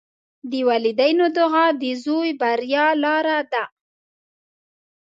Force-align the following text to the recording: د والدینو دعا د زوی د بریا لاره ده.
د 0.51 0.53
والدینو 0.69 1.25
دعا 1.37 1.65
د 1.81 1.83
زوی 2.03 2.29
د 2.35 2.37
بریا 2.41 2.87
لاره 3.03 3.39
ده. 3.51 3.63